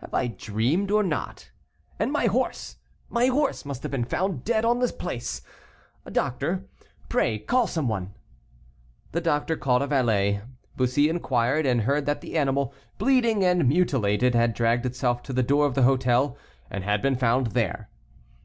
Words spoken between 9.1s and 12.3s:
The doctor called a valet. Bussy inquired, and heard that